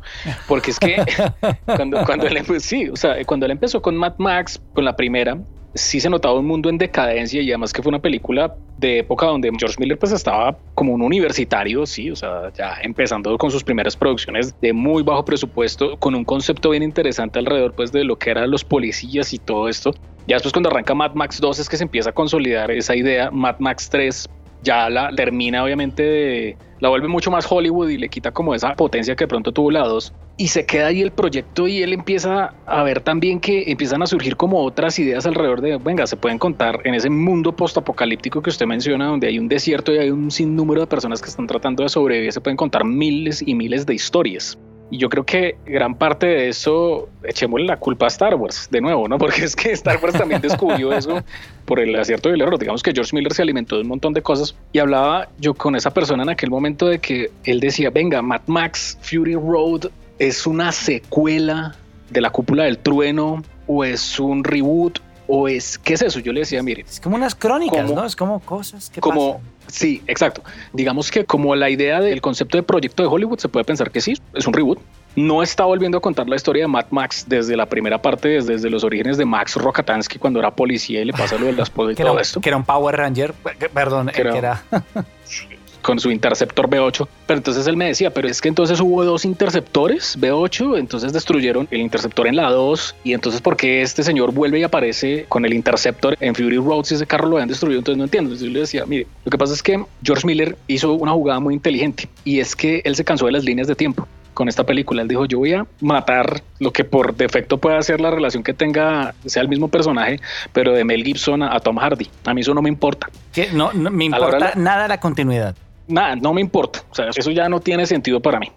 porque 0.47 0.71
es 0.71 0.79
que 0.79 1.03
cuando, 1.65 2.03
cuando 2.05 2.27
él 2.27 2.37
empezó, 2.37 2.59
sí, 2.59 2.89
o 2.89 2.95
sea, 2.95 3.15
cuando 3.25 3.45
él 3.45 3.51
empezó 3.51 3.81
con 3.81 3.97
Mad 3.97 4.13
Max, 4.17 4.61
con 4.73 4.85
la 4.85 4.95
primera, 4.95 5.37
sí 5.73 5.99
se 5.99 6.09
notaba 6.09 6.39
un 6.39 6.45
mundo 6.45 6.69
en 6.69 6.77
decadencia 6.77 7.41
y 7.41 7.49
además 7.49 7.73
que 7.73 7.81
fue 7.81 7.89
una 7.89 8.01
película 8.01 8.55
de 8.77 8.99
época 8.99 9.27
donde 9.27 9.51
George 9.57 9.75
Miller 9.79 9.97
pues 9.97 10.11
estaba 10.11 10.57
como 10.75 10.93
un 10.93 11.01
universitario, 11.01 11.85
sí, 11.85 12.09
o 12.09 12.15
sea, 12.15 12.51
ya 12.53 12.77
empezando 12.81 13.37
con 13.37 13.51
sus 13.51 13.63
primeras 13.63 13.95
producciones 13.95 14.59
de 14.59 14.73
muy 14.73 15.03
bajo 15.03 15.23
presupuesto, 15.23 15.97
con 15.97 16.15
un 16.15 16.25
concepto 16.25 16.71
bien 16.71 16.83
interesante 16.83 17.39
alrededor 17.39 17.73
pues 17.73 17.91
de 17.91 18.03
lo 18.03 18.17
que 18.17 18.31
eran 18.31 18.49
los 18.49 18.63
policías 18.63 19.33
y 19.33 19.37
todo 19.37 19.69
esto. 19.69 19.93
Ya 20.27 20.35
después 20.35 20.53
cuando 20.53 20.69
arranca 20.69 20.93
Mad 20.93 21.13
Max 21.13 21.39
2 21.39 21.59
es 21.59 21.69
que 21.69 21.77
se 21.77 21.83
empieza 21.83 22.09
a 22.09 22.13
consolidar 22.13 22.71
esa 22.71 22.95
idea, 22.95 23.31
Mad 23.31 23.59
Max 23.59 23.89
3 23.89 24.27
ya 24.63 24.89
la 24.89 25.09
termina 25.15 25.63
obviamente 25.63 26.57
la 26.79 26.89
vuelve 26.89 27.07
mucho 27.07 27.31
más 27.31 27.45
Hollywood 27.49 27.89
y 27.89 27.97
le 27.97 28.09
quita 28.09 28.31
como 28.31 28.55
esa 28.55 28.75
potencia 28.75 29.15
que 29.15 29.27
pronto 29.27 29.51
tuvo 29.51 29.71
la 29.71 29.81
2 29.81 30.13
y 30.37 30.47
se 30.47 30.65
queda 30.65 30.87
ahí 30.87 31.01
el 31.01 31.11
proyecto 31.11 31.67
y 31.67 31.83
él 31.83 31.93
empieza 31.93 32.55
a 32.65 32.81
ver 32.81 33.01
también 33.01 33.39
que 33.39 33.69
empiezan 33.71 34.01
a 34.01 34.07
surgir 34.07 34.35
como 34.37 34.63
otras 34.63 34.97
ideas 34.97 35.27
alrededor 35.27 35.61
de, 35.61 35.77
venga, 35.77 36.07
se 36.07 36.17
pueden 36.17 36.39
contar 36.39 36.79
en 36.83 36.95
ese 36.95 37.11
mundo 37.11 37.55
postapocalíptico 37.55 38.41
que 38.41 38.49
usted 38.49 38.65
menciona, 38.65 39.05
donde 39.05 39.27
hay 39.27 39.37
un 39.37 39.47
desierto 39.47 39.93
y 39.93 39.99
hay 39.99 40.09
un 40.09 40.31
sinnúmero 40.31 40.81
de 40.81 40.87
personas 40.87 41.21
que 41.21 41.29
están 41.29 41.45
tratando 41.45 41.83
de 41.83 41.89
sobrevivir, 41.89 42.33
se 42.33 42.41
pueden 42.41 42.57
contar 42.57 42.83
miles 42.85 43.43
y 43.45 43.53
miles 43.53 43.85
de 43.85 43.93
historias. 43.93 44.57
Y 44.91 44.97
yo 44.97 45.07
creo 45.07 45.25
que 45.25 45.55
gran 45.65 45.95
parte 45.95 46.27
de 46.27 46.49
eso, 46.49 47.07
echémosle 47.23 47.65
la 47.65 47.77
culpa 47.77 48.05
a 48.05 48.09
Star 48.09 48.35
Wars, 48.35 48.67
de 48.69 48.81
nuevo, 48.81 49.07
¿no? 49.07 49.17
Porque 49.19 49.45
es 49.45 49.55
que 49.55 49.71
Star 49.71 49.97
Wars 50.03 50.17
también 50.17 50.41
descubrió 50.41 50.91
eso 50.91 51.23
por 51.65 51.79
el 51.79 51.97
acierto 51.97 52.29
y 52.29 52.33
el 52.33 52.41
error. 52.41 52.59
Digamos 52.59 52.83
que 52.83 52.91
George 52.91 53.15
Miller 53.15 53.33
se 53.33 53.41
alimentó 53.41 53.77
de 53.77 53.83
un 53.83 53.87
montón 53.87 54.11
de 54.11 54.21
cosas 54.21 54.53
y 54.73 54.79
hablaba 54.79 55.29
yo 55.39 55.53
con 55.53 55.77
esa 55.77 55.91
persona 55.91 56.23
en 56.23 56.29
aquel 56.29 56.49
momento 56.49 56.87
de 56.87 56.99
que 56.99 57.31
él 57.45 57.61
decía, 57.61 57.89
venga, 57.89 58.21
Mad 58.21 58.41
Max 58.47 58.97
Fury 59.01 59.35
Road 59.35 59.89
es 60.19 60.45
una 60.45 60.73
secuela 60.73 61.73
de 62.09 62.19
la 62.19 62.29
cúpula 62.29 62.65
del 62.65 62.77
trueno 62.77 63.41
o 63.67 63.85
es 63.85 64.19
un 64.19 64.43
reboot 64.43 64.99
o 65.27 65.47
es, 65.47 65.77
¿qué 65.77 65.93
es 65.93 66.01
eso? 66.01 66.19
Yo 66.19 66.33
le 66.33 66.41
decía, 66.41 66.61
mire. 66.61 66.81
Es 66.81 66.99
como 66.99 67.15
unas 67.15 67.33
crónicas, 67.33 67.89
¿no? 67.89 68.05
Es 68.05 68.17
como 68.17 68.41
cosas 68.41 68.89
que 68.89 68.99
como, 68.99 69.39
Sí, 69.71 70.03
exacto. 70.05 70.43
Digamos 70.73 71.09
que 71.09 71.25
como 71.25 71.55
la 71.55 71.69
idea 71.69 72.01
del 72.01 72.21
concepto 72.21 72.57
de 72.57 72.63
proyecto 72.63 73.03
de 73.03 73.09
Hollywood 73.09 73.39
se 73.39 73.47
puede 73.47 73.63
pensar 73.63 73.89
que 73.89 74.01
sí, 74.01 74.13
es 74.33 74.45
un 74.45 74.53
reboot. 74.53 74.79
No 75.15 75.41
está 75.41 75.65
volviendo 75.65 75.97
a 75.97 76.01
contar 76.01 76.27
la 76.27 76.35
historia 76.35 76.63
de 76.63 76.67
Mad 76.67 76.85
Max 76.91 77.25
desde 77.27 77.55
la 77.55 77.65
primera 77.65 78.01
parte, 78.01 78.41
desde, 78.41 78.69
los 78.69 78.83
orígenes 78.83 79.17
de 79.17 79.25
Max 79.25 79.55
Rokatansky 79.55 80.19
cuando 80.19 80.39
era 80.39 80.51
policía 80.51 81.01
y 81.01 81.05
le 81.05 81.13
pasa 81.13 81.37
lo 81.37 81.47
de 81.47 81.53
las 81.53 81.69
y 81.69 81.95
todo 81.95 82.19
esto. 82.19 82.41
Que 82.41 82.49
era 82.49 82.57
un 82.57 82.63
Power 82.63 82.95
Ranger, 82.95 83.33
perdón, 83.73 84.11
que 84.13 84.21
era 84.21 84.63
con 85.81 85.99
su 85.99 86.11
interceptor 86.11 86.69
B8. 86.69 87.07
Pero 87.27 87.37
entonces 87.37 87.67
él 87.67 87.77
me 87.77 87.85
decía, 87.85 88.13
pero 88.13 88.27
es 88.27 88.41
que 88.41 88.49
entonces 88.49 88.79
hubo 88.79 89.03
dos 89.03 89.25
interceptores 89.25 90.17
B8, 90.19 90.77
entonces 90.77 91.13
destruyeron 91.13 91.67
el 91.71 91.81
interceptor 91.81 92.27
en 92.27 92.35
la 92.35 92.49
2 92.49 92.95
y 93.03 93.13
entonces 93.13 93.41
¿por 93.41 93.57
qué 93.57 93.81
este 93.81 94.03
señor 94.03 94.33
vuelve 94.33 94.59
y 94.59 94.63
aparece 94.63 95.25
con 95.29 95.45
el 95.45 95.53
interceptor 95.53 96.17
en 96.19 96.35
Fury 96.35 96.57
Road 96.57 96.83
si 96.83 96.95
ese 96.95 97.05
carro 97.05 97.27
lo 97.27 97.37
habían 97.37 97.49
destruido? 97.49 97.79
Entonces 97.79 97.97
no 97.97 98.03
entiendo. 98.05 98.29
Entonces 98.29 98.47
yo 98.47 98.53
le 98.53 98.59
decía, 98.61 98.85
mire, 98.85 99.07
lo 99.25 99.29
que 99.29 99.37
pasa 99.37 99.53
es 99.53 99.63
que 99.63 99.83
George 100.03 100.25
Miller 100.25 100.57
hizo 100.67 100.93
una 100.93 101.11
jugada 101.11 101.39
muy 101.39 101.53
inteligente 101.53 102.07
y 102.23 102.39
es 102.39 102.55
que 102.55 102.81
él 102.85 102.95
se 102.95 103.03
cansó 103.03 103.25
de 103.25 103.31
las 103.31 103.43
líneas 103.43 103.67
de 103.67 103.75
tiempo 103.75 104.07
con 104.33 104.47
esta 104.47 104.65
película. 104.65 105.01
Él 105.01 105.07
dijo, 105.07 105.25
yo 105.25 105.39
voy 105.39 105.53
a 105.53 105.65
matar 105.81 106.41
lo 106.59 106.71
que 106.71 106.83
por 106.83 107.15
defecto 107.15 107.57
pueda 107.57 107.81
ser 107.81 108.01
la 108.01 108.11
relación 108.11 108.43
que 108.43 108.53
tenga, 108.53 109.13
sea 109.25 109.41
el 109.41 109.49
mismo 109.49 109.67
personaje, 109.67 110.19
pero 110.53 110.73
de 110.73 110.83
Mel 110.83 111.03
Gibson 111.03 111.43
a, 111.43 111.59
Tom 111.59 111.77
Hardy. 111.77 112.09
A 112.25 112.33
mí 112.33 112.41
eso 112.41 112.53
no 112.53 112.61
me 112.61 112.69
importa. 112.69 113.09
No, 113.53 113.73
no 113.73 113.91
me 113.91 114.05
importa 114.05 114.53
nada 114.55 114.87
la 114.87 114.99
continuidad 114.99 115.55
nada, 115.91 116.15
no 116.15 116.33
me 116.33 116.41
importa. 116.41 116.83
O 116.89 116.95
sea, 116.95 117.09
eso 117.15 117.31
ya 117.31 117.49
no 117.49 117.59
tiene 117.59 117.85
sentido 117.85 118.19
para 118.19 118.39
mí. 118.39 118.51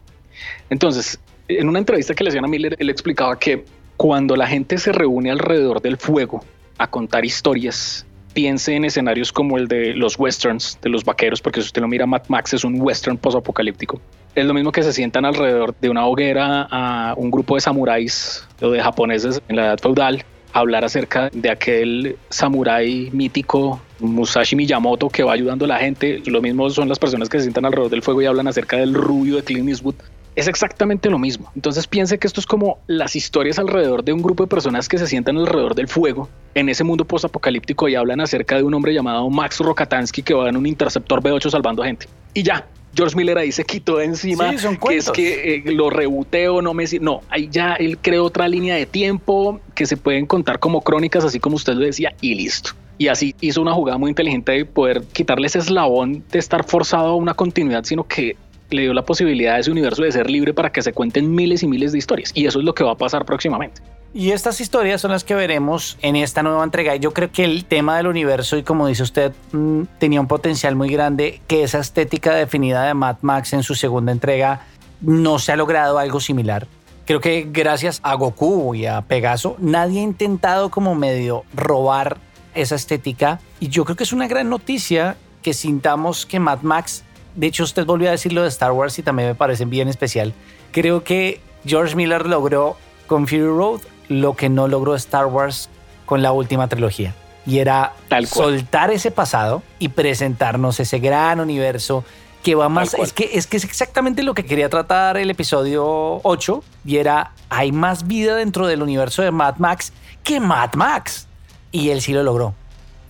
Entonces, 0.71 1.19
en 1.49 1.69
una 1.69 1.79
entrevista 1.79 2.15
que 2.15 2.25
le 2.25 2.29
hacían 2.29 2.45
a 2.45 2.49
Miller, 2.49 2.77
él 2.79 2.91
explicaba 2.91 3.39
que 3.39 3.65
cuando 3.97 4.37
la 4.37 4.47
gente 4.47 4.79
se 4.79 4.93
reúne 4.93 5.31
alrededor 5.31 5.81
del 5.81 5.97
fuego 5.97 6.45
a 6.79 6.89
contar 6.89 7.25
historias, 7.25 8.07
piense 8.33 8.75
en 8.75 8.85
escenarios 8.85 9.33
como 9.33 9.57
el 9.57 9.69
de 9.69 9.95
los 9.95 10.19
westerns, 10.19 10.79
de 10.83 10.91
los 10.91 11.05
vaqueros, 11.05 11.41
porque 11.41 11.61
si 11.61 11.67
usted 11.67 11.81
lo 11.81 11.89
mira, 11.89 12.07
Mad 12.07 12.23
Max 12.29 12.55
es 12.55 12.65
un 12.65 12.81
western 12.81 13.17
post-apocalíptico. 13.17 14.01
Es 14.35 14.45
lo 14.45 14.55
mismo 14.55 14.73
que 14.73 14.83
se 14.83 14.93
sientan 14.93 15.25
alrededor 15.25 15.75
de 15.81 15.89
una 15.89 16.07
hoguera 16.07 16.67
a 16.71 17.15
un 17.17 17.31
grupo 17.31 17.55
de 17.55 17.61
samuráis 17.61 18.47
o 18.61 18.71
de 18.71 18.83
japoneses 18.83 19.41
en 19.49 19.57
la 19.57 19.67
edad 19.67 19.79
feudal 19.79 20.25
hablar 20.55 20.85
acerca 20.85 21.31
de 21.33 21.51
aquel 21.51 22.17
samurái 22.31 23.11
mítico 23.13 23.81
Musashi 24.05 24.57
Miyamoto 24.57 25.09
que 25.09 25.23
va 25.23 25.33
ayudando 25.33 25.65
a 25.65 25.69
la 25.69 25.79
gente. 25.79 26.23
Lo 26.27 26.41
mismo 26.41 26.69
son 26.71 26.89
las 26.89 26.99
personas 26.99 27.29
que 27.29 27.39
se 27.39 27.45
sientan 27.45 27.65
alrededor 27.65 27.91
del 27.91 28.03
fuego 28.03 28.23
y 28.23 28.27
hablan 28.27 28.47
acerca 28.49 28.77
del 28.77 28.95
rubio 28.95 29.37
de 29.37 29.43
Clint 29.43 29.69
Eastwood. 29.69 29.95
es 30.37 30.49
exactamente 30.49 31.11
lo 31.11 31.19
mismo. 31.19 31.51
Entonces 31.55 31.87
piense 31.87 32.19
que 32.19 32.27
esto 32.27 32.41
es 32.41 32.47
como 32.47 32.79
las 32.87 33.17
historias 33.17 33.59
alrededor 33.59 34.05
de 34.05 34.13
un 34.13 34.23
grupo 34.23 34.45
de 34.45 34.49
personas 34.49 34.89
que 34.89 34.99
se 34.99 35.07
sientan 35.07 35.37
alrededor 35.37 35.75
del 35.75 35.89
fuego 35.89 36.29
en 36.55 36.69
ese 36.69 36.85
mundo 36.85 37.05
postapocalíptico 37.05 37.89
y 37.89 37.95
hablan 37.95 38.21
acerca 38.21 38.57
de 38.57 38.63
un 38.63 38.75
hombre 38.75 38.93
llamado 38.93 39.29
Max 39.31 39.61
Rokatansky 39.61 40.23
que 40.23 40.35
va 40.35 40.49
en 40.49 40.57
un 40.57 40.67
interceptor 40.67 41.23
B8 41.23 41.51
salvando 41.51 41.83
gente. 41.83 42.07
Y 42.35 42.43
ya, 42.43 42.67
George 42.95 43.17
Miller 43.17 43.39
ahí 43.39 43.53
se 43.53 43.65
quitó 43.65 43.97
de 43.97 44.05
encima, 44.05 44.51
que 44.89 44.97
es 44.97 45.11
que 45.11 45.55
eh, 45.55 45.73
lo 45.73 45.91
rebuteo, 45.91 46.63
no 46.63 46.75
me... 46.75 46.85
No, 47.01 47.23
ahí 47.29 47.49
ya 47.51 47.75
él 47.75 47.99
creó 47.99 48.25
otra 48.25 48.49
línea 48.49 48.77
de 48.77 48.87
tiempo 48.87 49.61
que 49.75 49.87
se 49.87 49.97
pueden 49.97 50.27
contar 50.27 50.59
como 50.59 50.83
crónicas, 50.83 51.25
así 51.25 51.41
como 51.41 51.57
usted 51.57 51.75
lo 51.75 51.81
decía, 51.81 52.15
y 52.21 52.35
listo. 52.35 52.71
Y 52.99 53.09
así 53.09 53.35
hizo 53.41 53.61
una 53.61 53.73
jugada 53.73 53.99
muy 53.99 54.11
inteligente 54.11 54.53
de 54.53 54.65
poder 54.65 55.03
quitarle 55.13 55.47
ese 55.47 55.59
eslabón 55.59 56.25
de 56.31 56.39
estar 56.39 56.65
forzado 56.65 57.09
a 57.09 57.17
una 57.17 57.35
continuidad, 57.35 57.85
sino 57.85 58.07
que 58.07 58.37
le 58.71 58.83
dio 58.83 58.95
la 58.95 59.05
posibilidad 59.05 59.57
a 59.57 59.59
ese 59.59 59.71
universo 59.71 60.03
de 60.03 60.13
ser 60.13 60.31
libre 60.31 60.55
para 60.55 60.71
que 60.71 60.83
se 60.83 60.93
cuenten 60.93 61.35
miles 61.35 61.63
y 61.63 61.67
miles 61.67 61.93
de 61.93 61.99
historias. 61.99 62.31
Y 62.35 62.47
eso 62.47 62.59
es 62.59 62.65
lo 62.65 62.75
que 62.75 62.85
va 62.85 62.93
a 62.93 62.97
pasar 62.97 63.25
próximamente. 63.25 63.83
Y 64.13 64.31
estas 64.31 64.61
historias 64.61 65.01
son 65.01 65.11
las 65.11 65.25
que 65.25 65.35
veremos 65.35 65.99
en 66.01 66.15
esta 66.15 66.45
nueva 66.45 66.63
entrega. 66.63 66.95
Yo 66.95 67.13
creo 67.13 67.33
que 67.33 67.45
el 67.45 67.65
tema 67.65 67.97
del 67.97 68.07
universo, 68.07 68.57
y 68.57 68.63
como 68.63 68.87
dice 68.87 69.03
usted, 69.03 69.33
mm, 69.51 69.83
tenía 69.99 70.21
un 70.21 70.29
potencial 70.29 70.77
muy 70.77 70.89
grande, 70.89 71.41
que 71.49 71.65
esa 71.65 71.81
estética 71.81 72.33
definida 72.35 72.85
de 72.85 72.95
Mad 72.95 73.17
Max 73.23 73.53
en 73.55 73.65
su 73.65 73.75
segunda 73.75 74.13
entrega 74.13 74.61
no 75.01 75.41
se 75.41 75.51
ha 75.51 75.57
logrado 75.57 75.99
algo 75.99 76.21
similar. 76.21 76.69
Creo 77.07 77.21
que 77.21 77.49
gracias 77.51 78.01
a 78.05 78.15
Goku 78.15 78.75
y 78.75 78.87
a 78.87 79.03
Pegaso, 79.03 79.57
nadie 79.59 80.01
ha 80.01 80.05
intentado 80.05 80.71
como 80.71 80.95
medio 80.95 81.43
robar 81.53 82.17
esa 82.55 82.75
estética. 82.75 83.41
Y 83.61 83.69
yo 83.69 83.85
creo 83.85 83.97
que 83.97 84.05
es 84.05 84.13
una 84.13 84.29
gran 84.29 84.49
noticia 84.49 85.17
que 85.43 85.55
sintamos 85.55 86.27
que 86.27 86.41
Mad 86.41 86.63
Max 86.63 87.05
de 87.35 87.49
hecho, 87.49 87.65
usted 87.65 87.85
volvió 87.85 88.09
a 88.09 88.13
decir 88.13 88.33
lo 88.33 88.43
de 88.43 88.49
Star 88.49 88.73
Wars 88.73 88.99
y 88.99 89.03
también 89.03 89.29
me 89.29 89.35
parece 89.35 89.65
bien 89.65 89.89
especial. 89.89 90.33
Creo 90.71 91.03
que 91.03 91.41
George 91.67 91.97
Miller 91.97 92.27
logró 92.27 92.77
con 93.07 93.27
Fury 93.27 93.47
Road 93.47 93.81
lo 94.09 94.37
que 94.37 94.49
no 94.49 94.69
logró 94.69 94.95
Star 94.95 95.27
Wars 95.27 95.69
con 96.07 96.23
la 96.23 96.33
última 96.33 96.69
trilogía. 96.69 97.15
Y 97.47 97.59
era 97.59 97.93
soltar 98.27 98.91
ese 98.91 99.11
pasado 99.11 99.63
y 99.79 99.89
presentarnos 99.89 100.81
ese 100.81 100.99
gran 100.99 101.41
universo 101.41 102.05
que 102.43 102.55
va 102.55 102.69
más. 102.69 102.95
Es 102.95 103.13
que, 103.13 103.31
es 103.35 103.47
que 103.47 103.57
es 103.57 103.65
exactamente 103.65 104.23
lo 104.23 104.35
que 104.35 104.47
quería 104.47 104.69
tratar 104.69 105.17
el 105.17 105.29
episodio 105.29 106.21
8. 106.23 106.63
Y 106.87 106.97
era: 106.97 107.33
hay 107.51 107.73
más 107.73 108.07
vida 108.07 108.37
dentro 108.37 108.67
del 108.67 108.83
universo 108.83 109.23
de 109.23 109.31
Mad 109.31 109.57
Max 109.59 109.93
que 110.23 110.41
Mad 110.41 110.75
Max. 110.75 111.27
Y 111.75 111.91
él 111.91 112.01
sí 112.01 112.13
lo 112.13 112.23
logró. 112.23 112.55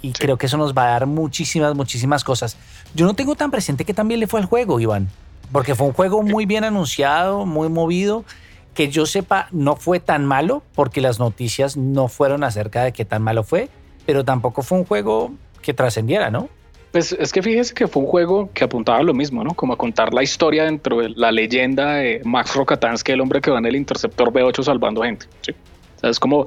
Y 0.00 0.12
creo 0.12 0.38
que 0.38 0.46
eso 0.46 0.56
nos 0.56 0.72
va 0.72 0.84
a 0.84 0.90
dar 0.92 1.06
muchísimas, 1.06 1.74
muchísimas 1.74 2.24
cosas. 2.24 2.56
Yo 2.94 3.04
no 3.04 3.12
tengo 3.12 3.34
tan 3.34 3.50
presente 3.50 3.84
que 3.84 3.92
también 3.92 4.20
le 4.20 4.26
fue 4.26 4.40
al 4.40 4.46
juego, 4.46 4.80
Iván, 4.80 5.10
porque 5.52 5.74
fue 5.74 5.86
un 5.86 5.92
juego 5.92 6.22
muy 6.22 6.46
bien 6.46 6.64
anunciado, 6.64 7.44
muy 7.44 7.68
movido, 7.68 8.24
que 8.72 8.88
yo 8.88 9.04
sepa 9.04 9.48
no 9.50 9.76
fue 9.76 10.00
tan 10.00 10.24
malo, 10.24 10.62
porque 10.74 11.02
las 11.02 11.18
noticias 11.18 11.76
no 11.76 12.08
fueron 12.08 12.42
acerca 12.42 12.82
de 12.84 12.92
qué 12.92 13.04
tan 13.04 13.20
malo 13.20 13.44
fue, 13.44 13.68
pero 14.06 14.24
tampoco 14.24 14.62
fue 14.62 14.78
un 14.78 14.86
juego 14.86 15.34
que 15.60 15.74
trascendiera, 15.74 16.30
¿no? 16.30 16.48
Pues 16.90 17.12
es 17.12 17.32
que 17.32 17.42
fíjese 17.42 17.74
que 17.74 17.86
fue 17.86 18.02
un 18.02 18.08
juego 18.08 18.48
que 18.54 18.64
apuntaba 18.64 19.00
a 19.00 19.02
lo 19.02 19.12
mismo, 19.12 19.44
¿no? 19.44 19.52
Como 19.52 19.74
a 19.74 19.76
contar 19.76 20.14
la 20.14 20.22
historia 20.22 20.64
dentro 20.64 21.00
de 21.00 21.10
la 21.10 21.32
leyenda 21.32 21.96
de 21.96 22.22
Max 22.24 22.54
Rokatansky, 22.54 23.12
el 23.12 23.20
hombre 23.20 23.42
que 23.42 23.50
va 23.50 23.58
en 23.58 23.66
el 23.66 23.76
interceptor 23.76 24.32
B8 24.32 24.62
salvando 24.62 25.02
gente. 25.02 25.26
¿sí? 25.42 25.52
O 25.52 26.00
sea, 26.00 26.08
es 26.08 26.18
como 26.18 26.46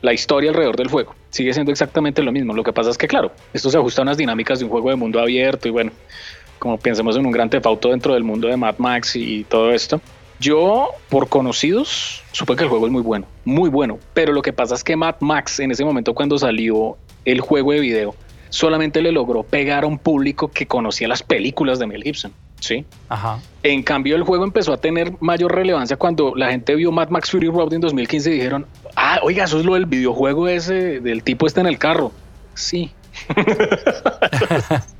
la 0.00 0.12
historia 0.12 0.50
alrededor 0.50 0.76
del 0.76 0.88
juego. 0.88 1.14
Sigue 1.30 1.52
siendo 1.52 1.72
exactamente 1.72 2.22
lo 2.22 2.32
mismo. 2.32 2.54
Lo 2.54 2.62
que 2.62 2.72
pasa 2.72 2.90
es 2.90 2.98
que, 2.98 3.08
claro, 3.08 3.32
esto 3.52 3.70
se 3.70 3.78
ajusta 3.78 4.02
a 4.02 4.04
unas 4.04 4.16
dinámicas 4.16 4.58
de 4.58 4.64
un 4.64 4.70
juego 4.70 4.90
de 4.90 4.96
mundo 4.96 5.20
abierto 5.20 5.68
y 5.68 5.70
bueno, 5.70 5.92
como 6.58 6.78
pensemos 6.78 7.16
en 7.16 7.26
un 7.26 7.32
gran 7.32 7.50
tefauto 7.50 7.90
dentro 7.90 8.14
del 8.14 8.24
mundo 8.24 8.48
de 8.48 8.56
Mad 8.56 8.76
Max 8.78 9.16
y 9.16 9.44
todo 9.44 9.72
esto. 9.72 10.00
Yo, 10.38 10.90
por 11.08 11.28
conocidos, 11.28 12.22
supe 12.32 12.56
que 12.56 12.64
el 12.64 12.68
juego 12.68 12.86
es 12.86 12.92
muy 12.92 13.02
bueno, 13.02 13.26
muy 13.44 13.70
bueno. 13.70 13.98
Pero 14.12 14.32
lo 14.32 14.42
que 14.42 14.52
pasa 14.52 14.74
es 14.74 14.84
que 14.84 14.96
Mad 14.96 15.16
Max, 15.20 15.60
en 15.60 15.70
ese 15.70 15.84
momento 15.84 16.14
cuando 16.14 16.38
salió 16.38 16.96
el 17.24 17.40
juego 17.40 17.72
de 17.72 17.80
video, 17.80 18.14
solamente 18.50 19.00
le 19.00 19.12
logró 19.12 19.42
pegar 19.42 19.84
a 19.84 19.86
un 19.86 19.98
público 19.98 20.48
que 20.48 20.66
conocía 20.66 21.08
las 21.08 21.22
películas 21.22 21.78
de 21.78 21.86
Mel 21.86 22.02
Gibson. 22.02 22.32
Sí. 22.60 22.84
Ajá. 23.08 23.40
En 23.62 23.82
cambio, 23.82 24.16
el 24.16 24.22
juego 24.22 24.44
empezó 24.44 24.72
a 24.72 24.76
tener 24.78 25.12
mayor 25.20 25.54
relevancia 25.54 25.96
cuando 25.96 26.34
la 26.34 26.50
gente 26.50 26.74
vio 26.74 26.92
Mad 26.92 27.10
Max 27.10 27.30
Fury 27.30 27.48
Road 27.48 27.72
en 27.74 27.80
2015 27.80 28.30
y 28.30 28.34
dijeron, 28.34 28.66
ah, 28.96 29.20
oiga, 29.22 29.44
eso 29.44 29.58
es 29.58 29.64
lo 29.64 29.74
del 29.74 29.86
videojuego 29.86 30.48
ese, 30.48 31.00
del 31.00 31.22
tipo 31.22 31.46
este 31.46 31.60
en 31.60 31.66
el 31.66 31.78
carro. 31.78 32.12
Sí. 32.54 32.90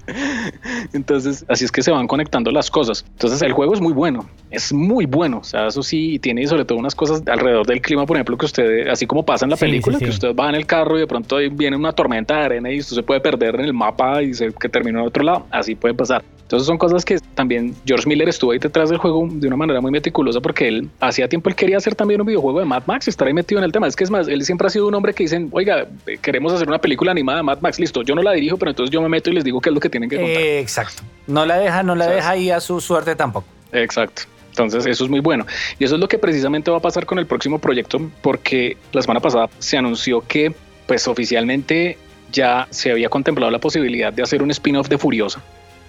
Entonces, 0.93 1.45
así 1.49 1.65
es 1.65 1.73
que 1.73 1.83
se 1.83 1.91
van 1.91 2.07
conectando 2.07 2.51
las 2.51 2.71
cosas. 2.71 3.05
Entonces, 3.13 3.43
el 3.43 3.53
juego 3.53 3.75
es 3.75 3.81
muy 3.81 3.93
bueno, 3.93 4.29
es 4.51 4.73
muy 4.73 5.07
bueno. 5.07 5.39
O 5.39 5.45
sea, 5.45 5.67
eso 5.67 5.83
sí, 5.83 6.19
tiene 6.19 6.47
sobre 6.47 6.65
todo 6.65 6.79
unas 6.79 6.95
cosas 6.95 7.23
alrededor 7.27 7.67
del 7.67 7.81
clima, 7.81 8.07
por 8.07 8.17
ejemplo, 8.17 8.37
que 8.37 8.47
usted, 8.47 8.89
así 8.89 9.07
como 9.07 9.25
pasa 9.25 9.45
en 9.45 9.51
la 9.51 9.57
película, 9.57 9.99
que 9.99 10.09
usted 10.09 10.35
va 10.35 10.49
en 10.49 10.55
el 10.55 10.67
carro 10.67 10.97
y 10.97 11.01
de 11.01 11.07
pronto 11.07 11.37
viene 11.53 11.77
una 11.77 11.93
tormenta 11.93 12.37
de 12.37 12.45
arena 12.45 12.73
y 12.73 12.81
usted 12.81 12.97
se 12.97 13.03
puede 13.03 13.21
perder 13.21 13.57
en 13.57 13.67
el 13.67 13.75
mapa 13.75 14.23
y 14.23 14.35
se, 14.35 14.53
que 14.53 14.69
termina 14.69 15.01
en 15.01 15.07
otro 15.07 15.23
lado. 15.23 15.47
Así 15.51 15.75
puede 15.75 15.95
pasar. 15.95 16.25
Entonces 16.47 16.69
son 16.69 16.79
cosas 16.79 17.05
que 17.05 17.19
también 17.35 17.75
George 17.85 18.09
Miller 18.09 18.29
estuvo 18.29 18.53
ahí 18.53 18.59
detrás 18.61 18.89
del 18.89 18.99
juego 18.99 19.29
de 19.29 19.49
una 19.49 19.57
manera 19.57 19.81
muy 19.81 19.91
meticulosa 19.91 20.41
porque 20.41 20.69
él 20.69 20.89
hacía 21.01 21.29
tiempo 21.29 21.49
él 21.49 21.57
quería 21.57 21.77
hacer 21.77 21.97
también 21.97 22.21
un 22.21 22.27
videojuego 22.29 22.61
de 22.61 22.65
Mad 22.65 22.85
Max 22.87 23.09
y 23.09 23.11
estar 23.11 23.27
ahí 23.27 23.35
metido 23.35 23.59
en 23.59 23.65
el 23.65 23.73
tema. 23.73 23.89
Es 23.89 23.97
que 23.97 24.05
es 24.05 24.11
más, 24.11 24.29
él 24.29 24.45
siempre 24.45 24.69
ha 24.69 24.71
sido 24.71 24.87
un 24.87 24.95
hombre 24.95 25.13
que 25.13 25.25
dicen, 25.25 25.49
oiga, 25.51 25.89
queremos 26.23 26.53
hacer 26.53 26.69
una 26.69 26.79
película 26.79 27.11
animada 27.11 27.39
de 27.39 27.43
Mad 27.43 27.59
Max, 27.63 27.81
listo, 27.81 28.03
yo 28.03 28.15
no 28.15 28.23
la 28.23 28.33
dirijo, 28.33 28.59
pero 28.59 28.71
entonces 28.71 28.93
yo 28.93 29.03
me 29.03 29.09
meto 29.09 29.29
y 29.31 29.33
les 29.33 29.43
digo 29.43 29.61
qué 29.61 29.71
es 29.71 29.75
lo 29.75 29.81
que 29.81 29.89
tienen 29.99 30.11
que 30.11 30.17
contar. 30.17 30.43
exacto. 30.43 31.03
No 31.27 31.45
la 31.45 31.59
deja, 31.59 31.83
no 31.83 31.95
la 31.95 32.07
deja 32.07 32.31
ahí 32.31 32.51
a 32.51 32.61
su 32.61 32.81
suerte 32.81 33.17
tampoco. 33.17 33.47
Exacto. 33.73 34.23
Entonces 34.51 34.87
eso 34.87 35.05
es 35.05 35.11
muy 35.11 35.21
bueno. 35.21 35.47
Y 35.79 35.85
eso 35.85 35.97
es 35.97 36.01
lo 36.01 36.09
que 36.09 36.19
precisamente 36.19 36.71
va 36.71 36.79
a 36.79 36.81
pasar 36.81 37.05
con 37.05 37.19
el 37.19 37.27
próximo 37.27 37.59
proyecto 37.59 38.01
porque 38.23 38.77
la 38.93 39.03
semana 39.03 39.21
pasada 39.21 39.49
se 39.59 39.77
anunció 39.77 40.23
que 40.23 40.55
pues 40.87 41.07
oficialmente 41.09 41.99
ya 42.33 42.67
se 42.71 42.91
había 42.91 43.09
contemplado 43.09 43.51
la 43.51 43.59
posibilidad 43.59 44.13
de 44.13 44.23
hacer 44.23 44.43
un 44.43 44.51
spin-off 44.51 44.89
de 44.89 44.99
Furiosa 44.99 45.43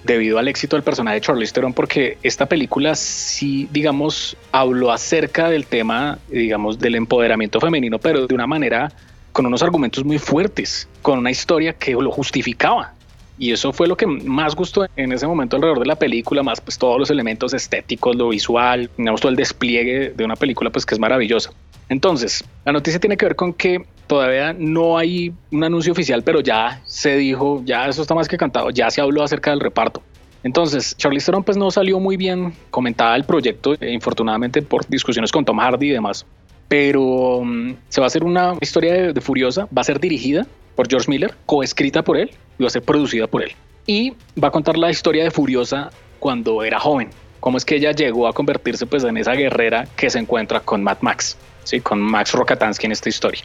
debido 0.03 0.39
al 0.39 0.47
éxito 0.47 0.75
del 0.75 0.83
personaje 0.83 1.15
de 1.15 1.21
Charlize 1.21 1.53
Theron, 1.53 1.73
porque 1.73 2.17
esta 2.23 2.45
película 2.45 2.95
sí, 2.95 3.67
digamos, 3.71 4.37
habló 4.51 4.91
acerca 4.91 5.49
del 5.49 5.65
tema, 5.65 6.19
digamos, 6.29 6.79
del 6.79 6.95
empoderamiento 6.95 7.59
femenino, 7.59 7.99
pero 7.99 8.25
de 8.25 8.33
una 8.33 8.47
manera 8.47 8.91
con 9.31 9.45
unos 9.45 9.61
argumentos 9.61 10.03
muy 10.03 10.17
fuertes, 10.17 10.87
con 11.01 11.19
una 11.19 11.29
historia 11.29 11.73
que 11.73 11.91
lo 11.91 12.11
justificaba. 12.11 12.93
Y 13.39 13.51
eso 13.51 13.71
fue 13.71 13.87
lo 13.87 13.95
que 13.95 14.07
más 14.07 14.55
gustó 14.55 14.87
en 14.95 15.11
ese 15.11 15.27
momento 15.27 15.55
alrededor 15.55 15.79
de 15.79 15.85
la 15.85 15.95
película, 15.95 16.41
más 16.41 16.59
pues 16.59 16.77
todos 16.77 16.99
los 16.99 17.11
elementos 17.11 17.53
estéticos, 17.53 18.15
lo 18.15 18.29
visual, 18.29 18.89
digamos 18.97 19.21
todo 19.21 19.29
el 19.29 19.35
despliegue 19.35 20.13
de 20.15 20.25
una 20.25 20.35
película 20.35 20.71
pues 20.71 20.85
que 20.85 20.95
es 20.95 20.99
maravillosa. 20.99 21.51
Entonces, 21.89 22.43
la 22.65 22.73
noticia 22.73 22.99
tiene 22.99 23.15
que 23.15 23.25
ver 23.25 23.35
con 23.35 23.53
que 23.53 23.85
todavía 24.07 24.53
no 24.57 24.97
hay 24.97 25.33
un 25.51 25.63
anuncio 25.63 25.93
oficial, 25.93 26.23
pero 26.23 26.41
ya 26.41 26.81
se 26.85 27.15
dijo, 27.15 27.61
ya 27.65 27.87
eso 27.87 28.01
está 28.01 28.15
más 28.15 28.27
que 28.27 28.37
cantado, 28.37 28.71
ya 28.71 28.89
se 28.89 29.01
habló 29.01 29.23
acerca 29.23 29.51
del 29.51 29.59
reparto. 29.59 30.01
Entonces, 30.43 30.95
Charlize 30.97 31.25
Theron 31.25 31.43
pues 31.43 31.57
no 31.57 31.71
salió 31.71 31.99
muy 31.99 32.17
bien 32.17 32.53
comentada 32.69 33.15
el 33.15 33.23
proyecto, 33.23 33.73
eh, 33.79 33.91
infortunadamente 33.91 34.61
por 34.61 34.87
discusiones 34.87 35.31
con 35.31 35.45
Tom 35.45 35.59
Hardy 35.59 35.89
y 35.89 35.91
demás. 35.91 36.25
Pero 36.67 37.41
mm, 37.43 37.73
se 37.89 38.01
va 38.01 38.05
a 38.05 38.07
hacer 38.07 38.23
una 38.23 38.55
historia 38.61 39.13
de, 39.13 39.21
Furiosa, 39.21 39.67
va 39.77 39.81
a 39.81 39.85
ser 39.85 39.99
dirigida 39.99 40.45
por 40.75 40.89
George 40.89 41.09
Miller, 41.09 41.33
coescrita 41.45 42.03
por 42.03 42.17
él 42.17 42.31
va 42.63 42.67
a 42.67 42.71
ser 42.71 42.83
producida 42.83 43.27
por 43.27 43.43
él. 43.43 43.51
Y 43.85 44.13
va 44.41 44.49
a 44.49 44.51
contar 44.51 44.77
la 44.77 44.89
historia 44.89 45.23
de 45.23 45.31
Furiosa 45.31 45.91
cuando 46.19 46.63
era 46.63 46.79
joven, 46.79 47.09
cómo 47.39 47.57
es 47.57 47.65
que 47.65 47.75
ella 47.75 47.91
llegó 47.91 48.27
a 48.27 48.33
convertirse 48.33 48.85
pues 48.85 49.03
en 49.03 49.17
esa 49.17 49.33
guerrera 49.33 49.87
que 49.95 50.09
se 50.09 50.19
encuentra 50.19 50.59
con 50.59 50.83
Mad 50.83 50.97
Max. 51.01 51.37
¿sí? 51.67 51.81
con 51.81 51.99
Max 51.99 52.31
Rokatansky 52.31 52.85
en 52.85 52.93
esta 52.93 53.09
historia. 53.09 53.41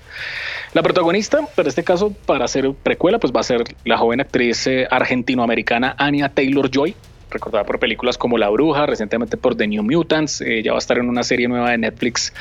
La 0.75 0.83
protagonista, 0.83 1.41
pero 1.57 1.69
este 1.69 1.83
caso, 1.83 2.15
para 2.25 2.45
hacer 2.45 2.73
precuela, 2.73 3.19
pues 3.19 3.33
va 3.33 3.41
a 3.41 3.43
ser 3.43 3.65
la 3.85 3.99
joven 3.99 4.21
actriz 4.21 4.67
eh, 4.67 4.87
argentinoamericana 4.91 5.97
Anya 5.99 6.29
Taylor-Joy, 6.29 6.95
recordada 7.31 7.65
por 7.65 7.79
películas 7.79 8.17
como 8.17 8.39
La 8.39 8.49
Bruja, 8.49 8.87
recientemente 8.87 9.37
por 9.37 9.57
The 9.57 9.67
New 9.67 9.83
Mutants, 9.83 10.41
ella 10.41 10.73
va 10.73 10.79
a 10.79 10.85
estar 10.85 10.99
en 10.99 11.09
una 11.09 11.25
serie 11.25 11.49
nueva 11.49 11.71
de 11.71 11.79
Netflix 11.79 12.33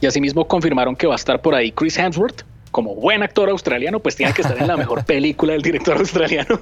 y 0.00 0.06
asimismo 0.06 0.46
confirmaron 0.46 0.96
que 0.96 1.06
va 1.06 1.14
a 1.14 1.16
estar 1.16 1.42
por 1.42 1.54
ahí 1.54 1.72
Chris 1.72 1.98
Hemsworth, 1.98 2.42
como 2.70 2.94
buen 2.94 3.22
actor 3.22 3.48
australiano, 3.50 4.00
pues 4.00 4.16
tiene 4.16 4.32
que 4.32 4.42
estar 4.42 4.58
en 4.58 4.66
la 4.66 4.76
mejor 4.76 5.04
película 5.06 5.52
del 5.52 5.62
director 5.62 5.98
australiano. 5.98 6.60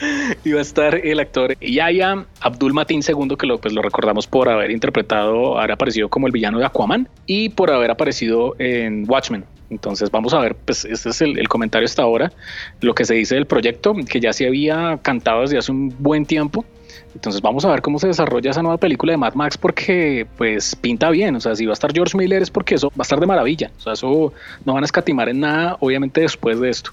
va 0.54 0.58
a 0.58 0.62
estar 0.62 0.94
el 0.94 1.20
actor 1.20 1.58
Yaya 1.60 2.24
Abdul 2.40 2.72
Matin 2.72 3.00
II, 3.06 3.36
que 3.36 3.46
lo, 3.46 3.60
pues, 3.60 3.74
lo 3.74 3.82
recordamos 3.82 4.26
por 4.26 4.48
haber 4.48 4.70
interpretado, 4.70 5.58
haber 5.58 5.72
aparecido 5.72 6.08
como 6.08 6.26
el 6.26 6.32
villano 6.32 6.58
de 6.58 6.66
Aquaman 6.66 7.08
y 7.26 7.50
por 7.50 7.70
haber 7.70 7.90
aparecido 7.90 8.54
en 8.58 9.04
Watchmen. 9.08 9.44
Entonces 9.70 10.10
vamos 10.10 10.34
a 10.34 10.40
ver, 10.40 10.56
pues 10.56 10.84
este 10.84 11.10
es 11.10 11.20
el, 11.22 11.48
comentario 11.48 11.86
hasta 11.86 12.02
ahora, 12.02 12.32
lo 12.80 12.92
que 12.94 13.04
se 13.04 13.14
dice 13.14 13.36
del 13.36 13.46
proyecto, 13.46 13.94
que 14.08 14.20
ya 14.20 14.32
se 14.32 14.46
había 14.46 14.98
cantado 15.00 15.42
desde 15.42 15.58
hace 15.58 15.70
un 15.70 15.94
buen 15.98 16.26
tiempo. 16.26 16.64
Entonces 17.14 17.40
vamos 17.40 17.64
a 17.64 17.70
ver 17.70 17.80
cómo 17.80 17.98
se 17.98 18.08
desarrolla 18.08 18.50
esa 18.50 18.62
nueva 18.62 18.78
película 18.78 19.12
de 19.12 19.16
Mad 19.16 19.34
Max 19.34 19.56
porque 19.56 20.26
pues 20.36 20.74
pinta 20.74 21.10
bien, 21.10 21.36
o 21.36 21.40
sea, 21.40 21.54
si 21.54 21.66
va 21.66 21.72
a 21.72 21.74
estar 21.74 21.92
George 21.92 22.16
Miller 22.16 22.42
es 22.42 22.50
porque 22.50 22.74
eso 22.74 22.88
va 22.90 23.00
a 23.00 23.02
estar 23.02 23.20
de 23.20 23.26
maravilla, 23.26 23.70
o 23.78 23.80
sea, 23.80 23.92
eso 23.92 24.32
no 24.64 24.74
van 24.74 24.82
a 24.82 24.86
escatimar 24.86 25.28
en 25.28 25.40
nada, 25.40 25.76
obviamente 25.80 26.20
después 26.20 26.58
de 26.60 26.70
esto. 26.70 26.90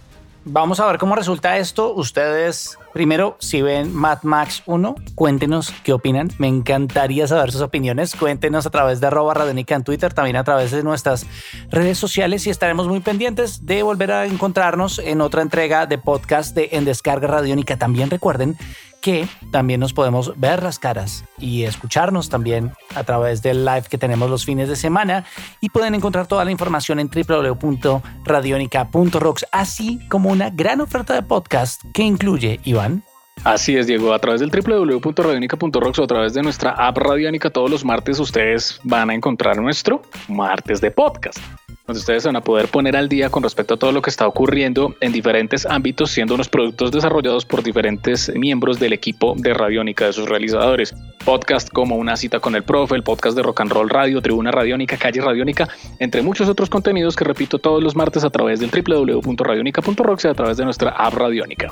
Vamos 0.48 0.80
a 0.80 0.86
ver 0.86 0.98
cómo 0.98 1.16
resulta 1.16 1.58
esto. 1.58 1.94
Ustedes, 1.94 2.77
primero, 2.94 3.38
si 3.39 3.62
ven 3.62 3.94
Mad 3.94 4.20
Max 4.24 4.63
1, 4.66 4.96
cuéntenos 5.16 5.74
qué 5.84 5.94
opinan. 5.94 6.30
Me 6.38 6.48
encantaría 6.48 7.27
saber 7.27 7.51
sus 7.51 7.62
opiniones. 7.62 8.16
Cuéntenos 8.16 8.66
a 8.66 8.70
través 8.70 9.00
de 9.00 9.08
arroba 9.08 9.34
Radionica 9.34 9.75
en 9.75 9.84
Twitter, 9.84 10.13
también 10.13 10.36
a 10.38 10.44
través 10.44 10.72
de 10.72 10.84
nuestras 10.84 11.25
redes 11.70 11.98
sociales 11.98 12.48
y 12.48 12.50
estaremos 12.50 12.88
muy 12.88 13.00
pendientes 13.00 13.66
de 13.66 13.84
volver 13.84 14.12
a 14.12 14.25
encontrarnos 14.25 15.00
en 15.00 15.22
otra 15.22 15.42
entrega 15.42 15.86
de 15.86 15.98
podcast 15.98 16.56
de 16.56 16.70
En 16.72 16.86
Descarga 16.86 17.27
Radiónica. 17.27 17.77
También 17.77 18.10
recuerden 18.10 18.58
que 19.01 19.27
también 19.51 19.80
nos 19.80 19.94
podemos 19.94 20.34
ver 20.38 20.62
las 20.63 20.80
caras 20.80 21.24
y 21.38 21.63
escucharnos 21.63 22.30
también 22.30 22.72
a 22.96 23.04
través 23.04 23.42
del 23.42 23.66
live 23.66 23.84
que 23.89 23.98
tenemos 23.98 24.30
los 24.30 24.46
fines 24.46 24.70
de 24.70 24.75
semana 24.75 25.25
y 25.62 25.70
pueden 25.70 25.96
encontrar 25.96 26.27
toda 26.27 26.44
la 26.46 26.51
información 26.51 27.00
en 27.00 27.10
www.radionica.rocks, 27.10 29.46
así 29.51 30.00
como 30.10 30.30
una 30.30 30.50
gran 30.50 30.82
oferta 30.82 31.13
de 31.13 31.22
podcast 31.22 31.82
que 31.94 32.04
incluye, 32.04 32.60
Iván. 32.63 33.04
Así 33.44 33.77
es, 33.77 33.86
Diego. 33.88 34.13
A 34.13 34.20
través 34.20 34.42
del 34.42 34.50
www.radionica.rocks 34.50 36.00
o 36.00 36.04
a 36.04 36.08
través 36.08 36.34
de 36.34 36.42
nuestra 36.42 36.72
app 36.72 36.98
Radionica, 36.98 37.50
todos 37.50 37.70
los 37.70 37.86
martes 37.86 38.20
ustedes 38.20 38.80
van 38.84 39.10
a 39.10 39.13
encontrar 39.13 39.58
nuestro 39.58 40.01
martes 40.27 40.82
de 40.82 40.92
podcast 40.92 41.39
donde 41.88 42.00
ustedes 42.00 42.25
van 42.25 42.36
a 42.36 42.41
poder 42.41 42.67
poner 42.67 42.98
al 42.98 43.08
día 43.08 43.29
con 43.29 43.44
respecto 43.44 43.75
a 43.75 43.77
todo 43.77 43.94
lo 43.94 44.01
que 44.01 44.10
está 44.10 44.27
ocurriendo 44.27 44.96
en 45.00 45.13
diferentes 45.13 45.65
ámbitos, 45.65 46.12
siendo 46.12 46.36
unos 46.36 46.50
productos 46.50 46.91
desarrollados 46.91 47.46
por 47.46 47.63
diferentes 47.63 48.29
miembros 48.36 48.77
del 48.77 48.91
equipo 48.91 49.36
de 49.38 49.53
Radiónica, 49.53 50.06
de 50.06 50.13
sus 50.13 50.27
realizadores. 50.27 50.94
Podcast 51.24 51.70
como 51.70 51.96
Una 51.96 52.17
cita 52.17 52.41
con 52.41 52.56
el 52.56 52.63
profe, 52.63 52.96
el 52.96 53.03
podcast 53.03 53.38
de 53.38 53.44
Rock 53.44 53.62
and 53.62 53.72
Roll 53.72 53.89
Radio, 53.89 54.22
Tribuna 54.22 54.51
Radiónica, 54.51 54.98
Calle 54.98 55.22
Radiónica, 55.22 55.70
entre 56.00 56.22
muchos 56.22 56.50
otros 56.50 56.70
contenidos 56.70 57.15
que 57.15 57.24
repito 57.24 57.58
todos 57.58 57.82
los 57.82 57.96
martes 57.96 58.25
a 58.25 58.29
través 58.29 58.60
del 58.60 58.70
www.radionica.rocks 58.70 60.25
y 60.25 60.27
a 60.27 60.34
través 60.34 60.58
de 60.58 60.65
nuestra 60.65 60.89
app 60.89 61.13
Radiónica. 61.13 61.72